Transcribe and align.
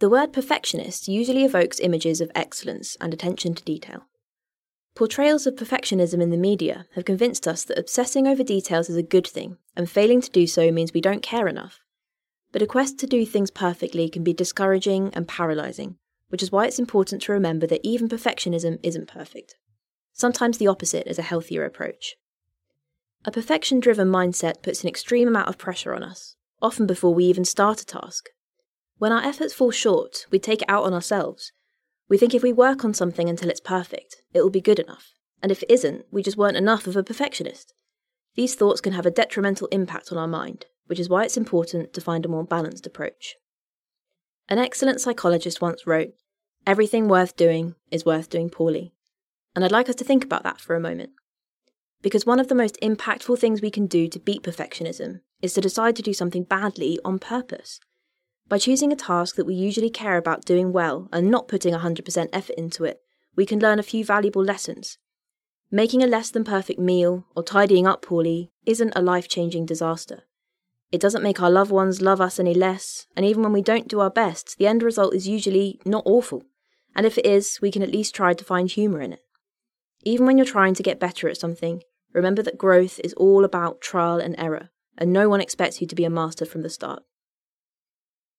The 0.00 0.08
word 0.08 0.32
perfectionist 0.32 1.08
usually 1.08 1.44
evokes 1.44 1.78
images 1.78 2.22
of 2.22 2.30
excellence 2.34 2.96
and 3.02 3.12
attention 3.12 3.54
to 3.54 3.62
detail. 3.62 4.06
Portrayals 4.94 5.46
of 5.46 5.56
perfectionism 5.56 6.22
in 6.22 6.30
the 6.30 6.38
media 6.38 6.86
have 6.94 7.04
convinced 7.04 7.46
us 7.46 7.64
that 7.64 7.78
obsessing 7.78 8.26
over 8.26 8.42
details 8.42 8.88
is 8.88 8.96
a 8.96 9.02
good 9.02 9.26
thing, 9.26 9.58
and 9.76 9.90
failing 9.90 10.22
to 10.22 10.30
do 10.30 10.46
so 10.46 10.72
means 10.72 10.94
we 10.94 11.02
don't 11.02 11.22
care 11.22 11.46
enough. 11.46 11.80
But 12.50 12.62
a 12.62 12.66
quest 12.66 12.98
to 13.00 13.06
do 13.06 13.26
things 13.26 13.50
perfectly 13.50 14.08
can 14.08 14.24
be 14.24 14.32
discouraging 14.32 15.10
and 15.12 15.28
paralysing, 15.28 15.96
which 16.28 16.42
is 16.42 16.50
why 16.50 16.64
it's 16.64 16.78
important 16.78 17.20
to 17.22 17.32
remember 17.32 17.66
that 17.66 17.86
even 17.86 18.08
perfectionism 18.08 18.78
isn't 18.82 19.06
perfect. 19.06 19.56
Sometimes 20.14 20.56
the 20.56 20.66
opposite 20.66 21.06
is 21.06 21.18
a 21.18 21.22
healthier 21.30 21.66
approach. 21.66 22.16
A 23.26 23.30
perfection 23.30 23.80
driven 23.80 24.08
mindset 24.08 24.62
puts 24.62 24.82
an 24.82 24.88
extreme 24.88 25.28
amount 25.28 25.50
of 25.50 25.58
pressure 25.58 25.94
on 25.94 26.02
us, 26.02 26.36
often 26.62 26.86
before 26.86 27.12
we 27.12 27.26
even 27.26 27.44
start 27.44 27.82
a 27.82 27.84
task. 27.84 28.30
When 29.00 29.12
our 29.12 29.24
efforts 29.24 29.54
fall 29.54 29.70
short, 29.70 30.26
we 30.30 30.38
take 30.38 30.60
it 30.60 30.68
out 30.68 30.84
on 30.84 30.92
ourselves. 30.92 31.52
We 32.10 32.18
think 32.18 32.34
if 32.34 32.42
we 32.42 32.52
work 32.52 32.84
on 32.84 32.92
something 32.92 33.30
until 33.30 33.48
it's 33.48 33.58
perfect, 33.58 34.16
it 34.34 34.42
will 34.42 34.50
be 34.50 34.60
good 34.60 34.78
enough, 34.78 35.14
and 35.42 35.50
if 35.50 35.62
it 35.62 35.70
isn't, 35.70 36.04
we 36.10 36.22
just 36.22 36.36
weren't 36.36 36.58
enough 36.58 36.86
of 36.86 36.96
a 36.96 37.02
perfectionist. 37.02 37.72
These 38.34 38.56
thoughts 38.56 38.82
can 38.82 38.92
have 38.92 39.06
a 39.06 39.10
detrimental 39.10 39.68
impact 39.68 40.12
on 40.12 40.18
our 40.18 40.28
mind, 40.28 40.66
which 40.84 41.00
is 41.00 41.08
why 41.08 41.24
it's 41.24 41.38
important 41.38 41.94
to 41.94 42.00
find 42.02 42.26
a 42.26 42.28
more 42.28 42.44
balanced 42.44 42.86
approach. 42.86 43.36
An 44.50 44.58
excellent 44.58 45.00
psychologist 45.00 45.62
once 45.62 45.86
wrote, 45.86 46.12
Everything 46.66 47.08
worth 47.08 47.36
doing 47.36 47.76
is 47.90 48.04
worth 48.04 48.28
doing 48.28 48.50
poorly. 48.50 48.92
And 49.56 49.64
I'd 49.64 49.72
like 49.72 49.88
us 49.88 49.94
to 49.94 50.04
think 50.04 50.24
about 50.24 50.42
that 50.42 50.60
for 50.60 50.76
a 50.76 50.80
moment. 50.80 51.12
Because 52.02 52.26
one 52.26 52.38
of 52.38 52.48
the 52.48 52.54
most 52.54 52.76
impactful 52.82 53.38
things 53.38 53.62
we 53.62 53.70
can 53.70 53.86
do 53.86 54.08
to 54.08 54.20
beat 54.20 54.42
perfectionism 54.42 55.20
is 55.40 55.54
to 55.54 55.62
decide 55.62 55.96
to 55.96 56.02
do 56.02 56.12
something 56.12 56.44
badly 56.44 56.98
on 57.02 57.18
purpose. 57.18 57.80
By 58.50 58.58
choosing 58.58 58.92
a 58.92 58.96
task 58.96 59.36
that 59.36 59.46
we 59.46 59.54
usually 59.54 59.90
care 59.90 60.16
about 60.16 60.44
doing 60.44 60.72
well 60.72 61.08
and 61.12 61.30
not 61.30 61.46
putting 61.46 61.72
100% 61.72 62.28
effort 62.32 62.56
into 62.58 62.84
it, 62.84 62.98
we 63.36 63.46
can 63.46 63.60
learn 63.60 63.78
a 63.78 63.84
few 63.84 64.04
valuable 64.04 64.42
lessons. 64.42 64.98
Making 65.70 66.02
a 66.02 66.08
less 66.08 66.32
than 66.32 66.42
perfect 66.42 66.80
meal 66.80 67.26
or 67.36 67.44
tidying 67.44 67.86
up 67.86 68.02
poorly 68.02 68.50
isn't 68.66 68.92
a 68.96 69.02
life 69.02 69.28
changing 69.28 69.66
disaster. 69.66 70.24
It 70.90 71.00
doesn't 71.00 71.22
make 71.22 71.40
our 71.40 71.48
loved 71.48 71.70
ones 71.70 72.02
love 72.02 72.20
us 72.20 72.40
any 72.40 72.52
less, 72.52 73.06
and 73.16 73.24
even 73.24 73.44
when 73.44 73.52
we 73.52 73.62
don't 73.62 73.86
do 73.86 74.00
our 74.00 74.10
best, 74.10 74.58
the 74.58 74.66
end 74.66 74.82
result 74.82 75.14
is 75.14 75.28
usually 75.28 75.80
not 75.84 76.02
awful. 76.04 76.42
And 76.96 77.06
if 77.06 77.18
it 77.18 77.26
is, 77.26 77.60
we 77.62 77.70
can 77.70 77.84
at 77.84 77.92
least 77.92 78.16
try 78.16 78.34
to 78.34 78.44
find 78.44 78.68
humour 78.68 79.00
in 79.00 79.12
it. 79.12 79.22
Even 80.02 80.26
when 80.26 80.36
you're 80.36 80.44
trying 80.44 80.74
to 80.74 80.82
get 80.82 80.98
better 80.98 81.28
at 81.28 81.36
something, 81.36 81.84
remember 82.12 82.42
that 82.42 82.58
growth 82.58 82.98
is 83.04 83.12
all 83.12 83.44
about 83.44 83.80
trial 83.80 84.18
and 84.18 84.34
error, 84.38 84.70
and 84.98 85.12
no 85.12 85.28
one 85.28 85.40
expects 85.40 85.80
you 85.80 85.86
to 85.86 85.94
be 85.94 86.04
a 86.04 86.10
master 86.10 86.44
from 86.44 86.62
the 86.62 86.68
start. 86.68 87.04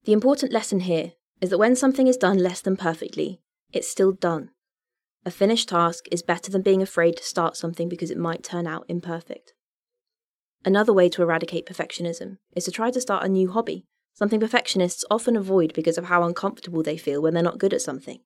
The 0.03 0.13
important 0.13 0.51
lesson 0.51 0.81
here 0.81 1.13
is 1.41 1.51
that 1.51 1.57
when 1.57 1.75
something 1.75 2.07
is 2.07 2.17
done 2.17 2.37
less 2.37 2.61
than 2.61 2.75
perfectly, 2.75 3.41
it's 3.71 3.87
still 3.87 4.11
done. 4.11 4.49
A 5.25 5.31
finished 5.31 5.69
task 5.69 6.05
is 6.11 6.23
better 6.23 6.51
than 6.51 6.63
being 6.63 6.81
afraid 6.81 7.17
to 7.17 7.23
start 7.23 7.55
something 7.55 7.87
because 7.87 8.09
it 8.09 8.17
might 8.17 8.43
turn 8.43 8.65
out 8.65 8.85
imperfect. 8.87 9.53
Another 10.65 10.93
way 10.93 11.09
to 11.09 11.21
eradicate 11.21 11.67
perfectionism 11.67 12.37
is 12.55 12.65
to 12.65 12.71
try 12.71 12.89
to 12.89 13.01
start 13.01 13.23
a 13.23 13.29
new 13.29 13.51
hobby, 13.51 13.85
something 14.13 14.39
perfectionists 14.39 15.05
often 15.11 15.35
avoid 15.35 15.73
because 15.73 15.97
of 15.97 16.05
how 16.05 16.23
uncomfortable 16.23 16.81
they 16.81 16.97
feel 16.97 17.21
when 17.21 17.33
they're 17.33 17.43
not 17.43 17.59
good 17.59 17.73
at 17.73 17.81
something. 17.81 18.19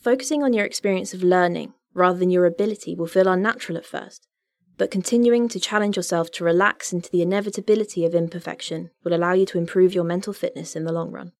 Focusing 0.00 0.44
on 0.44 0.52
your 0.52 0.64
experience 0.64 1.12
of 1.12 1.22
learning 1.22 1.74
rather 1.94 2.18
than 2.18 2.30
your 2.30 2.46
ability 2.46 2.94
will 2.94 3.06
feel 3.06 3.26
unnatural 3.26 3.76
at 3.76 3.86
first, 3.86 4.28
but 4.78 4.90
continuing 4.90 5.48
to 5.48 5.60
challenge 5.60 5.96
yourself 5.96 6.30
to 6.32 6.44
relax 6.44 6.92
into 6.92 7.10
the 7.10 7.22
inevitability 7.22 8.04
of 8.04 8.14
imperfection 8.14 8.90
will 9.02 9.14
allow 9.14 9.32
you 9.32 9.46
to 9.46 9.58
improve 9.58 9.94
your 9.94 10.04
mental 10.04 10.32
fitness 10.32 10.76
in 10.76 10.84
the 10.84 10.92
long 10.92 11.10
run. 11.10 11.32